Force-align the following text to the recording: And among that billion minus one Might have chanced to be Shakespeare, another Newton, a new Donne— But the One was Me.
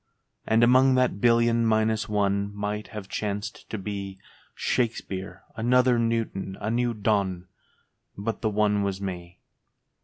And 0.47 0.63
among 0.63 0.95
that 0.95 1.21
billion 1.21 1.63
minus 1.63 2.09
one 2.09 2.51
Might 2.55 2.87
have 2.87 3.07
chanced 3.07 3.69
to 3.69 3.77
be 3.77 4.17
Shakespeare, 4.55 5.43
another 5.55 5.99
Newton, 5.99 6.57
a 6.59 6.71
new 6.71 6.95
Donne— 6.95 7.47
But 8.17 8.41
the 8.41 8.49
One 8.49 8.81
was 8.81 8.99
Me. 8.99 9.37